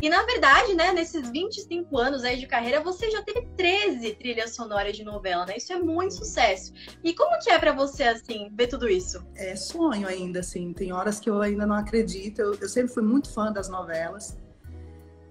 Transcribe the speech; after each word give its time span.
E 0.00 0.08
na 0.08 0.22
verdade, 0.22 0.74
né, 0.74 0.92
nesses 0.92 1.28
25 1.28 1.98
anos 1.98 2.22
aí 2.22 2.38
de 2.38 2.46
carreira, 2.46 2.80
você 2.80 3.10
já 3.10 3.20
teve 3.20 3.42
13 3.56 4.14
trilhas 4.14 4.54
sonoras 4.54 4.96
de 4.96 5.02
novela, 5.02 5.44
né? 5.44 5.56
Isso 5.56 5.72
é 5.72 5.76
muito 5.76 6.14
sucesso. 6.14 6.72
E 7.02 7.12
como 7.12 7.36
que 7.40 7.50
é 7.50 7.58
para 7.58 7.72
você, 7.72 8.04
assim, 8.04 8.48
ver 8.52 8.68
tudo 8.68 8.88
isso? 8.88 9.26
É 9.34 9.56
sonho 9.56 10.06
ainda, 10.06 10.38
assim. 10.38 10.72
Tem 10.72 10.92
horas 10.92 11.18
que 11.18 11.28
eu 11.28 11.42
ainda 11.42 11.66
não 11.66 11.74
acredito. 11.74 12.40
Eu, 12.40 12.54
eu 12.54 12.68
sempre 12.68 12.94
fui 12.94 13.02
muito 13.02 13.28
fã 13.32 13.50
das 13.50 13.68
novelas. 13.68 14.38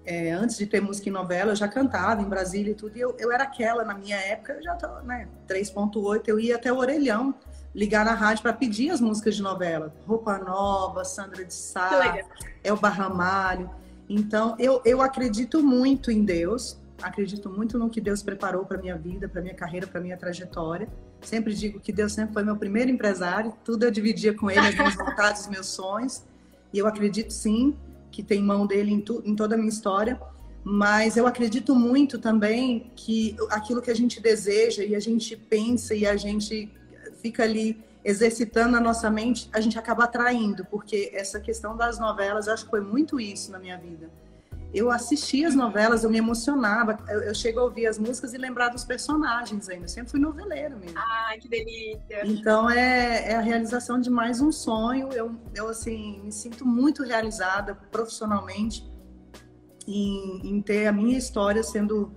É, 0.04 0.32
antes 0.32 0.58
de 0.58 0.66
ter 0.66 0.82
música 0.82 1.08
em 1.08 1.12
novela, 1.12 1.52
eu 1.52 1.56
já 1.56 1.68
cantava 1.68 2.20
em 2.20 2.28
Brasília 2.28 2.72
e 2.72 2.74
tudo. 2.74 2.96
E 2.96 3.00
eu, 3.00 3.16
eu 3.18 3.32
era 3.32 3.44
aquela, 3.44 3.84
na 3.84 3.94
minha 3.94 4.16
época, 4.16 4.52
eu 4.52 4.62
já 4.62 4.74
estava, 4.74 5.00
né, 5.02 5.28
3.8, 5.46 6.28
eu 6.28 6.38
ia 6.38 6.56
até 6.56 6.70
o 6.70 6.76
orelhão 6.76 7.34
ligar 7.74 8.04
na 8.04 8.14
rádio 8.14 8.42
para 8.42 8.52
pedir 8.52 8.90
as 8.90 9.00
músicas 9.00 9.36
de 9.36 9.42
novela. 9.42 9.94
Roupa 10.06 10.38
Nova, 10.38 11.04
Sandra 11.04 11.44
de 11.44 11.54
Sá, 11.54 12.18
Elba 12.62 12.88
Ramalho. 12.88 13.70
Então, 14.08 14.56
eu, 14.58 14.80
eu 14.84 15.02
acredito 15.02 15.62
muito 15.62 16.10
em 16.10 16.24
Deus, 16.24 16.78
acredito 17.02 17.50
muito 17.50 17.78
no 17.78 17.90
que 17.90 18.00
Deus 18.00 18.22
preparou 18.22 18.64
para 18.64 18.78
minha 18.78 18.96
vida, 18.96 19.28
para 19.28 19.42
minha 19.42 19.54
carreira, 19.54 19.86
para 19.86 20.00
minha 20.00 20.16
trajetória. 20.16 20.88
Sempre 21.20 21.54
digo 21.54 21.78
que 21.78 21.92
Deus 21.92 22.12
sempre 22.12 22.32
foi 22.32 22.42
meu 22.42 22.56
primeiro 22.56 22.90
empresário, 22.90 23.52
tudo 23.64 23.84
eu 23.84 23.90
dividia 23.90 24.32
com 24.32 24.50
ele, 24.50 24.60
as 24.60 24.74
minhas 24.74 24.94
vontades, 24.96 25.42
os 25.42 25.48
meus 25.48 25.66
sonhos. 25.66 26.22
E 26.72 26.78
eu 26.78 26.86
acredito 26.86 27.32
sim 27.32 27.76
que 28.10 28.22
tem 28.22 28.42
mão 28.42 28.66
dele 28.66 28.92
em, 28.92 29.00
tu, 29.00 29.22
em 29.24 29.34
toda 29.34 29.54
a 29.54 29.58
minha 29.58 29.68
história. 29.68 30.18
Mas 30.64 31.16
eu 31.16 31.26
acredito 31.26 31.74
muito 31.74 32.18
também 32.18 32.90
que 32.96 33.36
aquilo 33.50 33.80
que 33.80 33.90
a 33.90 33.94
gente 33.94 34.20
deseja 34.20 34.82
e 34.84 34.94
a 34.94 35.00
gente 35.00 35.36
pensa 35.36 35.94
e 35.94 36.06
a 36.06 36.16
gente 36.16 36.70
fica 37.22 37.42
ali 37.42 37.82
exercitando 38.08 38.74
a 38.74 38.80
nossa 38.80 39.10
mente, 39.10 39.50
a 39.52 39.60
gente 39.60 39.78
acaba 39.78 40.04
atraindo, 40.04 40.64
porque 40.64 41.10
essa 41.12 41.38
questão 41.38 41.76
das 41.76 41.98
novelas, 41.98 42.46
eu 42.46 42.54
acho 42.54 42.64
que 42.64 42.70
foi 42.70 42.80
muito 42.80 43.20
isso 43.20 43.52
na 43.52 43.58
minha 43.58 43.76
vida. 43.76 44.08
Eu 44.72 44.90
assistia 44.90 45.46
as 45.46 45.54
novelas, 45.54 46.04
eu 46.04 46.10
me 46.10 46.16
emocionava, 46.16 46.98
eu, 47.06 47.20
eu 47.24 47.34
chego 47.34 47.60
a 47.60 47.64
ouvir 47.64 47.86
as 47.86 47.98
músicas 47.98 48.32
e 48.32 48.38
lembrar 48.38 48.70
dos 48.70 48.82
personagens 48.82 49.68
ainda. 49.68 49.84
Eu 49.84 49.88
sempre 49.90 50.10
fui 50.10 50.20
noveleira 50.20 50.74
mesmo. 50.74 50.98
Ai, 50.98 51.38
que 51.38 51.48
delícia! 51.48 52.26
Então 52.26 52.70
é, 52.70 53.32
é 53.32 53.34
a 53.34 53.40
realização 53.40 54.00
de 54.00 54.08
mais 54.08 54.40
um 54.40 54.50
sonho. 54.50 55.10
Eu, 55.12 55.34
eu 55.54 55.68
assim, 55.68 56.22
me 56.22 56.32
sinto 56.32 56.66
muito 56.66 57.02
realizada 57.02 57.74
profissionalmente 57.74 58.90
em, 59.86 60.40
em 60.44 60.62
ter 60.62 60.86
a 60.86 60.92
minha 60.92 61.18
história 61.18 61.62
sendo 61.62 62.10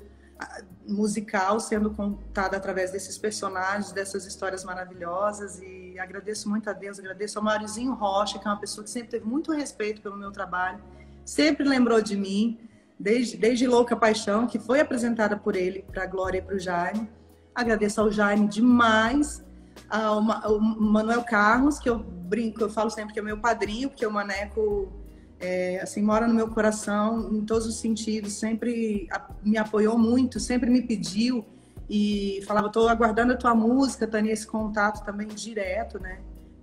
musical 0.88 1.60
sendo 1.60 1.92
contada 1.92 2.58
através 2.58 2.92
desses 2.92 3.18
personagens, 3.18 3.92
dessas 3.92 4.26
histórias 4.26 4.64
maravilhosas 4.64 5.60
e 5.60 5.81
agradeço 6.00 6.50
muito 6.50 6.70
a 6.70 6.74
Deus, 6.74 7.00
agradeço 7.00 7.38
ao 7.38 7.44
Maurizinho 7.44 7.94
Rocha, 7.94 8.40
que 8.40 8.48
é 8.48 8.52
uma 8.52 8.60
pessoa 8.60 8.84
que 8.84 8.90
sempre 8.90 9.10
teve 9.10 9.26
muito 9.26 9.52
respeito 9.52 10.02
pelo 10.02 10.18
meu 10.18 10.32
trabalho, 10.32 10.80
sempre 11.26 11.68
lembrou 11.68 12.02
de 12.02 12.16
mim, 12.16 12.60
desde, 13.00 13.38
desde 13.38 13.68
Louca 13.68 13.96
Paixão, 13.96 14.46
que 14.48 14.60
foi 14.60 14.80
apresentada 14.80 15.38
por 15.38 15.56
ele 15.56 15.84
para 15.92 16.04
a 16.04 16.06
Glória 16.06 16.40
e 16.40 16.42
para 16.42 16.56
o 16.56 16.60
Jaime. 16.60 17.10
Agradeço 17.54 18.00
ao 18.02 18.12
Jaime 18.12 18.48
demais, 18.48 19.44
ao, 19.90 20.20
ao 20.32 20.60
Manuel 20.60 21.24
Carlos, 21.24 21.80
que 21.80 21.90
eu 21.90 22.00
brinco, 22.00 22.62
eu 22.62 22.70
falo 22.70 22.90
sempre 22.90 23.14
que 23.14 23.20
é 23.20 23.24
meu 23.24 23.40
padrinho, 23.40 23.90
porque 23.90 24.06
o 24.06 24.12
Maneco 24.12 24.92
é, 25.40 25.80
assim, 25.82 26.02
mora 26.02 26.28
no 26.28 26.34
meu 26.34 26.48
coração 26.48 27.34
em 27.34 27.44
todos 27.44 27.66
os 27.66 27.80
sentidos, 27.80 28.34
sempre 28.34 29.10
me 29.44 29.58
apoiou 29.58 29.98
muito, 29.98 30.40
sempre 30.40 30.70
me 30.70 30.84
pediu 30.84 31.46
e 31.94 32.42
falava, 32.46 32.68
estou 32.68 32.88
aguardando 32.88 33.34
a 33.34 33.36
tua 33.36 33.54
música, 33.54 34.08
Tânia, 34.08 34.32
esse 34.32 34.48
contato 34.48 35.04
também 35.04 35.28
direto, 35.28 36.00
né, 36.00 36.22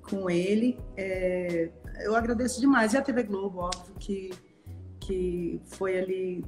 com 0.09 0.31
ele. 0.31 0.81
É, 0.97 1.70
eu 2.01 2.17
agradeço 2.17 2.59
demais. 2.59 2.95
E 2.95 2.97
a 2.97 3.03
TV 3.03 3.25
Globo, 3.25 3.59
óbvio, 3.59 3.95
que, 4.01 4.31
que 4.98 5.61
foi 5.67 5.98
ali, 5.98 6.45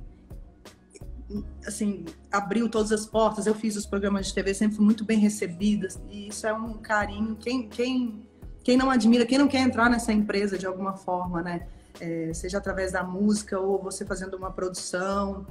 assim, 1.66 2.06
abriu 2.32 2.70
todas 2.70 2.90
as 2.90 3.04
portas. 3.04 3.46
Eu 3.46 3.54
fiz 3.54 3.76
os 3.76 3.84
programas 3.84 4.28
de 4.28 4.34
TV, 4.34 4.54
sempre 4.54 4.76
fui 4.76 4.84
muito 4.86 5.04
bem 5.04 5.18
recebida, 5.18 5.88
e 6.08 6.28
isso 6.28 6.46
é 6.46 6.54
um 6.54 6.78
carinho. 6.78 7.36
Quem, 7.36 7.68
quem, 7.68 8.26
quem 8.64 8.78
não 8.78 8.90
admira, 8.90 9.26
quem 9.26 9.36
não 9.36 9.46
quer 9.46 9.60
entrar 9.60 9.90
nessa 9.90 10.10
empresa 10.10 10.56
de 10.56 10.64
alguma 10.64 10.96
forma, 10.96 11.42
né? 11.42 11.66
é, 12.00 12.32
seja 12.32 12.58
através 12.58 12.92
da 12.92 13.02
música 13.02 13.58
ou 13.58 13.80
você 13.80 14.04
fazendo 14.04 14.34
uma 14.34 14.50
produção. 14.50 15.46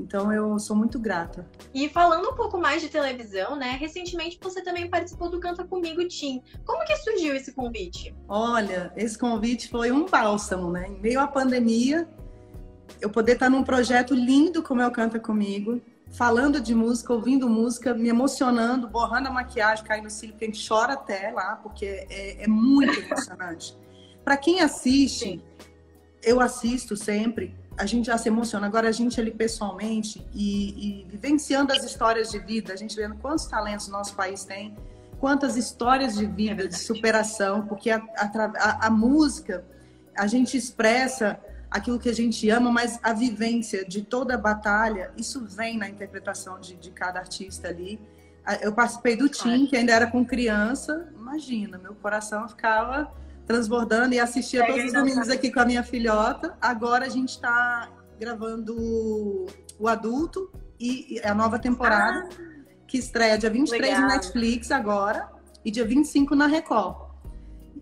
Então 0.00 0.32
eu 0.32 0.58
sou 0.58 0.74
muito 0.74 0.98
grata. 0.98 1.46
E 1.74 1.88
falando 1.88 2.30
um 2.30 2.34
pouco 2.34 2.58
mais 2.58 2.80
de 2.80 2.88
televisão, 2.88 3.56
né? 3.56 3.72
Recentemente 3.72 4.38
você 4.40 4.62
também 4.62 4.88
participou 4.88 5.30
do 5.30 5.38
Canta 5.38 5.64
Comigo 5.64 6.06
Tim. 6.08 6.42
Como 6.64 6.84
que 6.84 6.96
surgiu 6.96 7.34
esse 7.34 7.52
convite? 7.52 8.14
Olha, 8.28 8.92
esse 8.96 9.18
convite 9.18 9.68
foi 9.68 9.92
um 9.92 10.06
bálsamo, 10.06 10.70
né? 10.70 10.88
Em 10.88 11.00
meio 11.00 11.20
à 11.20 11.26
pandemia, 11.26 12.08
eu 13.00 13.10
poder 13.10 13.32
estar 13.32 13.50
num 13.50 13.62
projeto 13.62 14.14
lindo 14.14 14.62
como 14.62 14.80
é 14.80 14.86
o 14.86 14.90
Canta 14.90 15.20
Comigo, 15.20 15.80
falando 16.10 16.60
de 16.60 16.74
música, 16.74 17.12
ouvindo 17.12 17.48
música, 17.48 17.94
me 17.94 18.08
emocionando, 18.08 18.88
borrando 18.88 19.28
a 19.28 19.30
maquiagem, 19.30 19.84
caindo 19.84 20.04
no 20.04 20.10
cílio, 20.10 20.34
porque 20.34 20.46
a 20.46 20.48
gente 20.48 20.66
chora 20.66 20.94
até 20.94 21.30
lá, 21.30 21.56
porque 21.62 22.06
é, 22.10 22.44
é 22.44 22.48
muito 22.48 22.98
emocionante. 23.00 23.78
Para 24.24 24.36
quem 24.36 24.60
assiste, 24.60 25.24
Sim 25.24 25.42
eu 26.22 26.40
assisto 26.40 26.96
sempre, 26.96 27.54
a 27.80 27.86
gente 27.86 28.06
já 28.06 28.18
se 28.18 28.28
emociona. 28.28 28.66
Agora, 28.66 28.90
a 28.90 28.92
gente 28.92 29.18
ali 29.18 29.30
pessoalmente 29.30 30.22
e, 30.34 31.00
e 31.00 31.04
vivenciando 31.08 31.72
as 31.72 31.82
histórias 31.82 32.30
de 32.30 32.38
vida, 32.38 32.74
a 32.74 32.76
gente 32.76 32.94
vendo 32.94 33.14
quantos 33.14 33.46
talentos 33.46 33.88
o 33.88 33.90
nosso 33.90 34.14
país 34.14 34.44
tem, 34.44 34.76
quantas 35.18 35.56
histórias 35.56 36.14
de 36.14 36.26
vida, 36.26 36.68
de 36.68 36.76
superação, 36.76 37.66
porque 37.66 37.90
a, 37.90 38.02
a, 38.16 38.86
a, 38.86 38.90
música, 38.90 39.64
a 40.14 40.26
gente 40.26 40.58
expressa 40.58 41.40
aquilo 41.70 41.98
que 41.98 42.10
a 42.10 42.14
gente 42.14 42.50
ama, 42.50 42.70
mas 42.70 42.98
a 43.02 43.14
vivência 43.14 43.82
de 43.82 44.02
toda 44.02 44.34
a 44.34 44.38
batalha, 44.38 45.10
isso 45.16 45.46
vem 45.46 45.78
na 45.78 45.88
interpretação 45.88 46.60
de, 46.60 46.76
de 46.76 46.90
cada 46.90 47.18
artista 47.18 47.68
ali. 47.68 47.98
Eu 48.60 48.74
participei 48.74 49.16
do 49.16 49.26
Tim, 49.26 49.66
que 49.66 49.76
ainda 49.76 49.92
era 49.92 50.06
com 50.06 50.22
criança, 50.22 51.08
imagina, 51.16 51.78
meu 51.78 51.94
coração 51.94 52.46
ficava 52.46 53.10
transbordando 53.50 54.14
e 54.14 54.20
assistia 54.20 54.64
todos 54.64 54.84
os 54.84 54.92
domingos 54.92 55.28
aqui 55.28 55.50
com 55.50 55.58
a 55.58 55.64
minha 55.64 55.82
filhota. 55.82 56.56
Agora 56.60 57.06
a 57.06 57.08
gente 57.08 57.30
está 57.30 57.90
gravando 58.16 59.46
o 59.76 59.88
adulto 59.88 60.52
e 60.78 61.20
a 61.24 61.34
nova 61.34 61.58
temporada, 61.58 62.28
ah, 62.30 62.84
que 62.86 62.96
estreia 62.96 63.36
dia 63.36 63.50
23 63.50 63.82
legal. 63.82 64.02
no 64.02 64.06
Netflix 64.06 64.70
agora 64.70 65.28
e 65.64 65.70
dia 65.72 65.84
25 65.84 66.36
na 66.36 66.46
Record, 66.46 67.10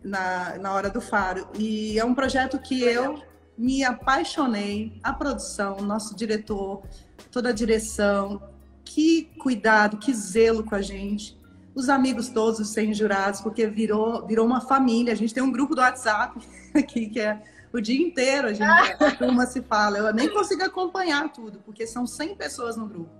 na, 0.02 0.56
na 0.56 0.72
Hora 0.72 0.88
do 0.88 1.02
Faro. 1.02 1.46
E 1.58 1.98
é 1.98 2.04
um 2.04 2.14
projeto 2.14 2.58
que 2.58 2.86
legal. 2.86 3.04
eu 3.04 3.22
me 3.58 3.84
apaixonei, 3.84 4.98
a 5.02 5.12
produção, 5.12 5.82
nosso 5.82 6.16
diretor, 6.16 6.82
toda 7.30 7.50
a 7.50 7.52
direção, 7.52 8.42
que 8.86 9.24
cuidado, 9.38 9.98
que 9.98 10.14
zelo 10.14 10.64
com 10.64 10.74
a 10.74 10.80
gente 10.80 11.38
os 11.78 11.88
amigos 11.88 12.28
todos, 12.28 12.58
os 12.58 12.68
100 12.70 12.94
jurados, 12.94 13.40
porque 13.40 13.66
virou, 13.66 14.26
virou 14.26 14.44
uma 14.44 14.60
família. 14.60 15.12
A 15.12 15.16
gente 15.16 15.32
tem 15.32 15.42
um 15.42 15.52
grupo 15.52 15.74
do 15.74 15.80
WhatsApp 15.80 16.38
aqui 16.74 17.06
que 17.08 17.20
é 17.20 17.40
o 17.72 17.80
dia 17.80 18.00
inteiro 18.00 18.48
a, 18.48 18.52
gente, 18.52 18.62
a 19.02 19.14
turma 19.16 19.46
se 19.46 19.62
fala. 19.62 19.98
Eu 19.98 20.12
nem 20.12 20.28
consigo 20.28 20.62
acompanhar 20.62 21.32
tudo, 21.32 21.60
porque 21.60 21.86
são 21.86 22.06
100 22.06 22.34
pessoas 22.36 22.76
no 22.76 22.86
grupo. 22.86 23.10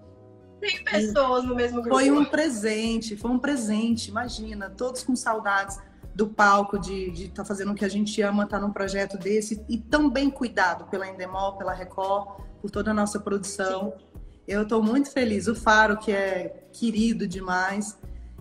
100 0.60 0.84
pessoas 0.84 1.44
no 1.44 1.54
mesmo 1.54 1.80
grupo. 1.80 1.96
Foi 1.96 2.10
um 2.10 2.24
presente, 2.24 3.16
foi 3.16 3.30
um 3.30 3.38
presente, 3.38 4.10
imagina, 4.10 4.69
todos 4.69 5.04
com 5.04 5.14
saudades 5.14 5.78
do 6.14 6.26
palco, 6.26 6.80
de 6.80 7.10
estar 7.12 7.42
tá 7.42 7.44
fazendo 7.44 7.70
o 7.70 7.75
que 7.76 7.84
a 7.84 7.88
gente 7.88 8.20
ama, 8.22 8.42
estar 8.42 8.58
tá 8.58 8.66
num 8.66 8.72
projeto 8.72 9.16
desse 9.16 9.64
e 9.69 9.78
tão 9.78 10.10
bem 10.10 10.28
cuidado 10.28 10.86
pela 10.86 11.06
Endemol, 11.06 11.56
pela 11.56 11.72
Record, 11.72 12.40
por 12.60 12.72
toda 12.72 12.90
a 12.90 12.94
nossa 12.94 13.20
produção. 13.20 13.92
Sim. 13.96 14.04
Eu 14.48 14.62
estou 14.62 14.82
muito 14.82 15.12
feliz. 15.12 15.46
O 15.46 15.54
Faro, 15.54 15.96
que 15.96 16.10
é 16.10 16.66
querido 16.72 17.28
demais 17.28 17.96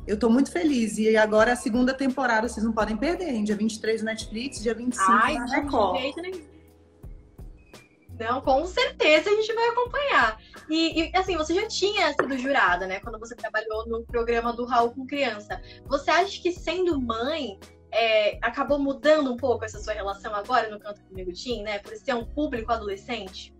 eu 0.07 0.15
estou 0.15 0.29
muito 0.29 0.51
feliz. 0.51 0.97
E 0.97 1.15
agora 1.17 1.53
a 1.53 1.55
segunda 1.55 1.93
temporada, 1.93 2.47
vocês 2.47 2.65
não 2.65 2.71
podem 2.71 2.95
perder, 2.95 3.29
hein? 3.29 3.43
Dia 3.43 3.55
23 3.55 4.01
no 4.01 4.05
Netflix, 4.05 4.63
dia 4.63 4.73
25 4.73 5.11
Ai, 5.11 5.35
na 5.35 5.45
Record. 5.45 6.01
Não, 8.19 8.41
com 8.41 8.65
certeza 8.65 9.29
a 9.29 9.33
gente 9.33 9.53
vai 9.53 9.67
acompanhar. 9.67 10.41
E, 10.69 11.01
e, 11.01 11.11
assim, 11.15 11.37
você 11.37 11.53
já 11.53 11.67
tinha 11.67 12.11
sido 12.13 12.35
jurada, 12.37 12.87
né? 12.87 12.99
Quando 12.99 13.19
você 13.19 13.35
trabalhou 13.35 13.85
no 13.87 14.03
programa 14.05 14.53
do 14.53 14.65
Raul 14.65 14.91
com 14.91 15.05
Criança. 15.05 15.61
Você 15.85 16.09
acha 16.09 16.41
que 16.41 16.51
sendo 16.51 16.99
mãe, 16.99 17.59
é, 17.91 18.39
acabou 18.41 18.79
mudando 18.79 19.31
um 19.31 19.37
pouco 19.37 19.65
essa 19.65 19.79
sua 19.79 19.93
relação 19.93 20.33
agora 20.33 20.69
no 20.69 20.79
Canto 20.79 21.01
Comigo 21.03 21.31
Tim, 21.31 21.61
né? 21.61 21.79
Por 21.79 21.95
ser 21.95 22.15
um 22.15 22.25
público 22.25 22.71
adolescente? 22.71 23.53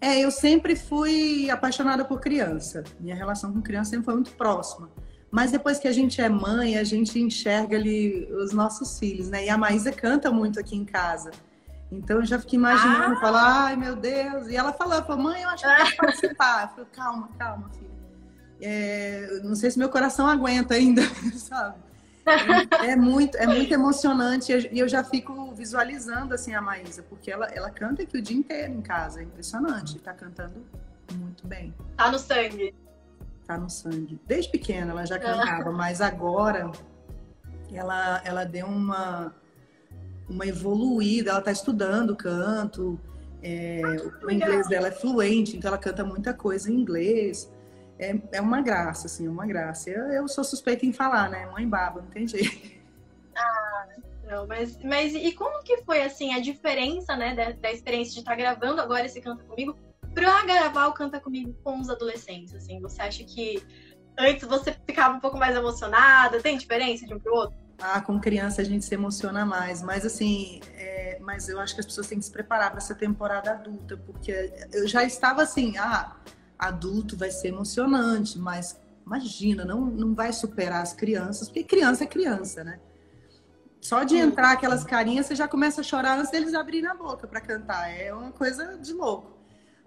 É, 0.00 0.18
eu 0.18 0.30
sempre 0.30 0.74
fui 0.74 1.50
apaixonada 1.50 2.04
por 2.04 2.20
criança. 2.20 2.82
Minha 2.98 3.14
relação 3.14 3.52
com 3.52 3.60
criança 3.60 3.90
sempre 3.90 4.06
foi 4.06 4.14
muito 4.14 4.32
próxima. 4.32 4.90
Mas 5.32 5.50
depois 5.50 5.78
que 5.78 5.88
a 5.88 5.92
gente 5.92 6.20
é 6.20 6.28
mãe, 6.28 6.76
a 6.76 6.84
gente 6.84 7.18
enxerga 7.18 7.74
ali 7.74 8.30
os 8.34 8.52
nossos 8.52 8.98
filhos, 8.98 9.30
né? 9.30 9.46
E 9.46 9.48
a 9.48 9.56
Maísa 9.56 9.90
canta 9.90 10.30
muito 10.30 10.60
aqui 10.60 10.76
em 10.76 10.84
casa. 10.84 11.30
Então 11.90 12.18
eu 12.18 12.26
já 12.26 12.38
fiquei 12.38 12.58
imaginando, 12.58 13.14
ah. 13.14 13.20
falar, 13.20 13.64
ai 13.64 13.76
meu 13.76 13.96
Deus. 13.96 14.48
E 14.48 14.56
ela 14.56 14.74
falou, 14.74 15.02
falou, 15.02 15.22
mãe, 15.22 15.40
eu 15.40 15.48
acho 15.48 15.64
que 15.64 15.70
eu 15.70 15.76
quero 15.76 15.96
participar. 15.96 16.64
Eu 16.64 16.68
falei, 16.68 16.90
calma, 16.92 17.30
calma, 17.38 17.70
filha. 17.70 17.90
É, 18.60 19.40
não 19.42 19.54
sei 19.54 19.70
se 19.70 19.78
meu 19.78 19.88
coração 19.88 20.26
aguenta 20.26 20.74
ainda, 20.74 21.00
sabe? 21.34 21.76
É, 22.26 22.90
é, 22.90 22.96
muito, 22.96 23.36
é 23.36 23.46
muito 23.46 23.72
emocionante 23.72 24.52
e 24.70 24.78
eu 24.78 24.86
já 24.86 25.02
fico 25.02 25.52
visualizando 25.54 26.34
assim 26.34 26.54
a 26.54 26.60
Maísa, 26.60 27.02
porque 27.02 27.30
ela, 27.30 27.46
ela 27.46 27.70
canta 27.70 28.02
aqui 28.02 28.18
o 28.18 28.22
dia 28.22 28.36
inteiro 28.36 28.72
em 28.74 28.82
casa, 28.82 29.20
é 29.20 29.24
impressionante. 29.24 29.98
Tá 29.98 30.12
cantando 30.12 30.62
muito 31.14 31.46
bem. 31.46 31.74
Tá 31.96 32.12
no 32.12 32.18
sangue. 32.18 32.74
Tá 33.46 33.58
no 33.58 33.68
sangue. 33.68 34.20
Desde 34.26 34.50
pequena 34.50 34.92
ela 34.92 35.04
já 35.04 35.18
cantava, 35.18 35.72
mas 35.72 36.00
agora 36.00 36.70
ela, 37.72 38.22
ela 38.24 38.44
deu 38.44 38.66
uma, 38.66 39.34
uma 40.28 40.46
evoluída, 40.46 41.30
ela 41.30 41.40
tá 41.40 41.50
estudando 41.50 42.14
canto, 42.14 42.98
é, 43.42 43.82
ah, 43.84 44.24
o 44.24 44.30
inglês 44.30 44.68
dela 44.68 44.88
é 44.88 44.92
fluente, 44.92 45.56
então 45.56 45.68
ela 45.68 45.78
canta 45.78 46.04
muita 46.04 46.32
coisa 46.32 46.70
em 46.70 46.74
inglês. 46.74 47.52
É, 47.98 48.16
é 48.32 48.40
uma 48.40 48.60
graça, 48.60 49.06
assim, 49.06 49.26
uma 49.28 49.46
graça. 49.46 49.90
Eu, 49.90 50.04
eu 50.12 50.28
sou 50.28 50.44
suspeita 50.44 50.86
em 50.86 50.92
falar, 50.92 51.28
né? 51.28 51.46
Mãe 51.46 51.68
baba, 51.68 52.00
não 52.00 52.08
tem 52.08 52.26
jeito. 52.26 52.80
Ah, 53.34 53.86
não, 54.24 54.46
mas, 54.46 54.78
mas 54.82 55.14
e 55.14 55.32
como 55.32 55.62
que 55.62 55.78
foi, 55.78 56.02
assim, 56.02 56.34
a 56.34 56.40
diferença, 56.40 57.16
né, 57.16 57.34
da, 57.34 57.52
da 57.52 57.72
experiência 57.72 58.14
de 58.14 58.20
estar 58.20 58.32
tá 58.32 58.36
gravando 58.36 58.80
agora 58.80 59.06
esse 59.06 59.20
Canta 59.20 59.42
Comigo 59.44 59.76
pra 60.14 60.44
gravar 60.44 60.92
Canta 60.92 61.20
Comigo 61.20 61.54
com 61.62 61.80
os 61.80 61.88
adolescentes, 61.88 62.54
assim? 62.54 62.80
Você 62.80 63.02
acha 63.02 63.24
que 63.24 63.62
antes 64.18 64.46
você 64.46 64.76
ficava 64.86 65.16
um 65.16 65.20
pouco 65.20 65.38
mais 65.38 65.56
emocionada? 65.56 66.40
Tem 66.40 66.56
diferença 66.56 67.06
de 67.06 67.14
um 67.14 67.18
pro 67.18 67.34
outro? 67.34 67.56
Ah, 67.78 68.00
com 68.00 68.20
criança 68.20 68.62
a 68.62 68.64
gente 68.64 68.84
se 68.84 68.94
emociona 68.94 69.44
mais, 69.44 69.82
mas 69.82 70.06
assim, 70.06 70.60
é, 70.74 71.18
mas 71.20 71.48
eu 71.48 71.58
acho 71.58 71.74
que 71.74 71.80
as 71.80 71.86
pessoas 71.86 72.06
têm 72.06 72.18
que 72.18 72.24
se 72.24 72.30
preparar 72.30 72.70
para 72.70 72.78
essa 72.78 72.94
temporada 72.94 73.50
adulta, 73.50 73.96
porque 73.96 74.52
eu 74.72 74.86
já 74.86 75.02
estava 75.02 75.42
assim, 75.42 75.76
ah, 75.78 76.14
adulto 76.56 77.16
vai 77.16 77.30
ser 77.30 77.48
emocionante, 77.48 78.38
mas 78.38 78.80
imagina, 79.04 79.64
não, 79.64 79.80
não 79.80 80.14
vai 80.14 80.32
superar 80.32 80.80
as 80.80 80.92
crianças, 80.92 81.48
porque 81.48 81.64
criança 81.64 82.04
é 82.04 82.06
criança, 82.06 82.62
né? 82.62 82.78
Só 83.80 84.04
de 84.04 84.16
entrar 84.16 84.52
aquelas 84.52 84.84
carinhas, 84.84 85.26
você 85.26 85.34
já 85.34 85.48
começa 85.48 85.80
a 85.80 85.84
chorar 85.84 86.16
antes 86.16 86.30
deles 86.30 86.54
abrirem 86.54 86.88
a 86.88 86.94
boca 86.94 87.26
para 87.26 87.40
cantar. 87.40 87.90
É 87.90 88.14
uma 88.14 88.30
coisa 88.30 88.78
de 88.78 88.92
louco. 88.92 89.41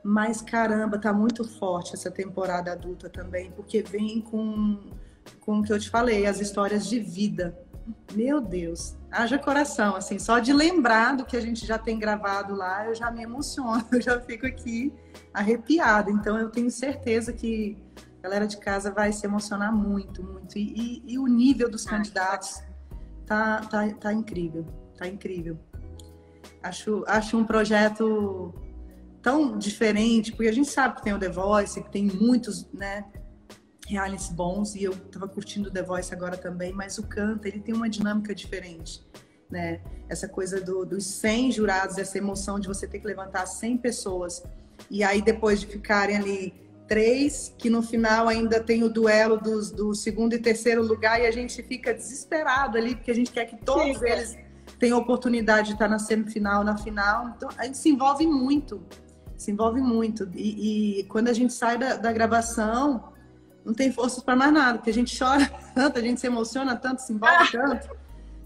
Mas 0.07 0.39
caramba, 0.39 0.99
tá 0.99 1.11
muito 1.11 1.43
forte 1.43 1.95
essa 1.95 2.11
temporada 2.11 2.71
adulta 2.71 3.09
também, 3.09 3.49
porque 3.49 3.81
vem 3.81 4.21
com, 4.21 4.91
com 5.39 5.59
o 5.59 5.63
que 5.63 5.73
eu 5.73 5.79
te 5.79 5.89
falei, 5.89 6.27
as 6.27 6.39
histórias 6.39 6.87
de 6.87 6.99
vida 6.99 7.57
meu 8.13 8.41
Deus, 8.41 8.97
haja 9.11 9.37
coração, 9.37 9.95
assim, 9.95 10.17
só 10.17 10.39
de 10.39 10.51
lembrar 10.51 11.15
do 11.15 11.25
que 11.25 11.37
a 11.37 11.41
gente 11.41 11.65
já 11.65 11.77
tem 11.77 11.99
gravado 11.99 12.55
lá, 12.55 12.85
eu 12.85 12.95
já 12.95 13.11
me 13.11 13.21
emociono, 13.21 13.85
eu 13.91 14.01
já 14.01 14.19
fico 14.19 14.45
aqui 14.45 14.93
arrepiada. 15.33 16.09
Então 16.09 16.37
eu 16.37 16.49
tenho 16.49 16.71
certeza 16.71 17.31
que 17.31 17.77
a 18.19 18.23
galera 18.23 18.47
de 18.47 18.57
casa 18.57 18.91
vai 18.91 19.11
se 19.11 19.25
emocionar 19.25 19.71
muito, 19.71 20.23
muito. 20.23 20.57
E, 20.57 21.01
e, 21.05 21.13
e 21.13 21.19
o 21.19 21.27
nível 21.27 21.69
dos 21.69 21.85
candidatos 21.85 22.63
tá, 23.25 23.61
tá, 23.61 23.87
tá 23.89 24.13
incrível, 24.13 24.65
tá 24.97 25.07
incrível. 25.07 25.59
Acho, 26.63 27.03
acho 27.07 27.37
um 27.37 27.45
projeto 27.45 28.53
tão 29.25 29.57
diferente, 29.57 30.31
porque 30.31 30.48
a 30.48 30.54
gente 30.54 30.69
sabe 30.69 30.98
que 30.98 31.01
tem 31.01 31.12
o 31.12 31.18
The 31.18 31.30
Voice, 31.30 31.81
que 31.81 31.92
tem 31.92 32.06
muitos, 32.06 32.72
né? 32.72 33.04
realities 33.88 34.30
bons 34.30 34.75
e 34.75 34.83
eu 34.83 34.94
estava 34.94 35.27
curtindo 35.27 35.72
The 35.72 35.81
Voice 35.81 36.13
agora 36.13 36.38
também, 36.38 36.72
mas 36.72 37.00
o 37.00 37.04
Canta, 37.07 37.48
ele 37.48 37.60
tem 37.60 37.74
uma 37.74 37.89
dinâmica 37.89 38.33
diferente, 38.33 39.04
né? 39.50 39.81
Essa 40.07 40.27
coisa 40.27 40.62
do, 40.62 40.86
dos 40.86 41.06
100 41.06 41.51
jurados, 41.54 41.98
essa 41.98 42.18
emoção 42.18 42.60
de 42.60 42.68
você 42.68 42.88
ter 42.88 43.00
que 43.00 43.07
levantar 43.07 43.48
100 43.48 43.77
pessoas 43.77 44.44
e 44.89 45.04
aí 45.04 45.22
depois 45.22 45.60
de 45.60 45.68
ficarem 45.68 46.18
ali 46.18 46.54
três, 46.88 47.54
que 47.57 47.69
no 47.69 47.81
final 47.81 48.27
ainda 48.27 48.60
tem 48.60 48.83
o 48.83 48.89
duelo 48.89 49.39
dos, 49.39 49.72
do 49.72 49.94
segundo 49.95 50.33
e 50.33 50.39
terceiro 50.39 50.83
lugar 50.83 51.19
e 51.19 51.25
a 51.25 51.31
gente 51.31 51.63
fica 51.63 51.94
desesperado 51.94 52.77
ali, 52.77 52.95
porque 52.95 53.12
a 53.12 53.16
gente 53.16 53.31
quer 53.31 53.45
que 53.45 53.57
todos 53.57 53.98
Sim. 54.00 54.06
eles 54.06 54.38
tenham 54.80 55.00
oportunidade 55.00 55.69
de 55.69 55.74
estar 55.74 55.88
na 55.88 56.00
semifinal, 56.00 56.63
na 56.63 56.77
final. 56.77 57.33
Então, 57.36 57.50
a 57.57 57.66
gente 57.66 57.77
se 57.77 57.89
envolve 57.89 58.25
muito, 58.25 58.83
se 59.37 59.51
envolve 59.51 59.81
muito. 59.81 60.29
E, 60.33 60.99
e 60.99 61.03
quando 61.05 61.27
a 61.27 61.33
gente 61.33 61.53
sai 61.53 61.77
da, 61.77 61.95
da 61.95 62.11
gravação, 62.11 63.11
não 63.63 63.73
tem 63.73 63.91
forças 63.91 64.23
para 64.23 64.35
mais 64.35 64.53
nada, 64.53 64.77
porque 64.77 64.91
a 64.91 64.93
gente 64.93 65.17
chora 65.17 65.47
tanto, 65.73 65.99
a 65.99 66.01
gente 66.01 66.19
se 66.19 66.27
emociona 66.27 66.75
tanto, 66.75 67.01
se 67.01 67.13
envolve 67.13 67.35
ah. 67.35 67.47
tanto, 67.51 67.89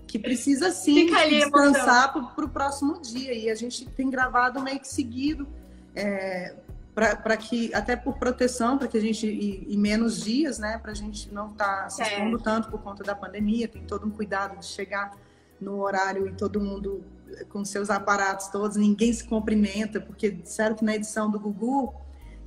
que 0.08 0.18
precisa 0.18 0.72
sim 0.72 1.06
descansar 1.06 2.14
para 2.14 2.46
o 2.46 2.50
próximo 2.50 3.02
dia. 3.02 3.34
E 3.34 3.50
a 3.50 3.56
gente 3.56 3.86
tem 3.86 4.10
gravado 4.10 4.62
meio 4.62 4.80
que 4.80 4.88
seguido, 4.88 5.48
é, 5.96 6.56
para 6.94 7.38
que, 7.38 7.74
até 7.74 7.96
por 7.96 8.18
proteção, 8.18 8.78
para 8.78 8.88
que 8.88 8.98
a 8.98 9.02
gente, 9.02 9.28
e, 9.28 9.66
e, 9.70 9.78
menos 9.78 10.24
dias, 10.24 10.58
né, 10.58 10.78
para 10.78 10.92
a 10.92 10.96
gente 10.96 11.32
não 11.32 11.48
estar 11.52 11.84
tá 11.84 11.90
se 11.90 12.02
expondo 12.02 12.38
é. 12.38 12.42
tanto 12.42 12.70
por 12.70 12.82
conta 12.82 13.04
da 13.04 13.16
pandemia, 13.16 13.68
tem 13.68 13.84
todo 13.84 14.06
um 14.08 14.10
cuidado 14.10 14.58
de 14.60 14.66
chegar 14.66 15.16
no 15.60 15.82
horário 15.82 16.28
e 16.28 16.34
todo 16.34 16.60
mundo 16.60 17.04
com 17.50 17.64
seus 17.64 17.90
aparatos 17.90 18.48
todos, 18.48 18.76
ninguém 18.76 19.14
se 19.14 19.24
cumprimenta, 19.24 20.00
porque 20.02 20.32
disseram 20.32 20.76
que 20.76 20.84
na 20.84 20.96
edição 20.96 21.30
do 21.30 21.40
Gugu 21.40 21.94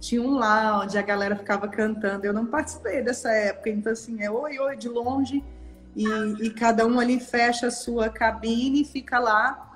tinha 0.00 0.20
um 0.20 0.34
lá 0.34 0.80
onde 0.80 0.98
a 0.98 1.02
galera 1.02 1.36
ficava 1.36 1.68
cantando. 1.68 2.26
Eu 2.26 2.32
não 2.32 2.46
participei 2.46 3.02
dessa 3.02 3.30
época, 3.30 3.70
então 3.70 3.92
assim, 3.92 4.22
é 4.22 4.30
oi, 4.30 4.58
oi 4.58 4.76
de 4.76 4.88
longe 4.88 5.42
e, 5.94 6.06
e 6.40 6.50
cada 6.50 6.86
um 6.86 6.98
ali 6.98 7.20
fecha 7.20 7.68
a 7.68 7.70
sua 7.70 8.08
cabine 8.08 8.82
e 8.82 8.84
fica 8.84 9.18
lá 9.18 9.70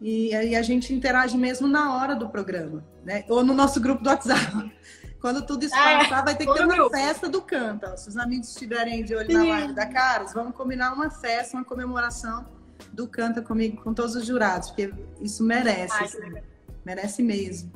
e 0.00 0.34
aí 0.34 0.54
a 0.54 0.62
gente 0.62 0.94
interage 0.94 1.36
mesmo 1.36 1.66
na 1.66 1.96
hora 1.96 2.14
do 2.14 2.28
programa, 2.28 2.84
né? 3.04 3.24
Ou 3.28 3.44
no 3.44 3.52
nosso 3.52 3.80
grupo 3.80 4.02
do 4.02 4.08
WhatsApp. 4.08 4.72
Quando 5.20 5.44
tudo 5.44 5.64
isso 5.64 5.74
ah, 5.74 5.98
passar, 5.98 6.24
vai 6.24 6.36
ter 6.36 6.46
que 6.46 6.54
ter 6.54 6.64
uma 6.64 6.74
grupo. 6.74 6.90
festa 6.90 7.28
do 7.28 7.42
Canta. 7.42 7.96
Se 7.96 8.08
os 8.08 8.16
amigos 8.16 8.50
estiverem 8.50 9.04
de 9.04 9.16
olho 9.16 9.32
na 9.32 9.42
live 9.42 9.72
da 9.72 9.84
Caras, 9.84 10.32
vamos 10.32 10.54
combinar 10.54 10.92
uma 10.92 11.10
festa, 11.10 11.56
uma 11.56 11.64
comemoração 11.64 12.46
do 12.98 13.06
Canta 13.06 13.40
comigo, 13.40 13.80
com 13.80 13.94
todos 13.94 14.16
os 14.16 14.26
jurados, 14.26 14.70
porque 14.70 14.92
isso 15.20 15.44
merece, 15.44 15.94
Ai, 15.94 16.04
assim, 16.04 16.34
merece 16.84 17.22
mesmo. 17.22 17.70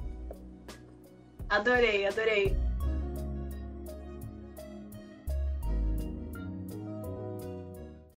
Adorei, 1.48 2.04
adorei. 2.06 2.58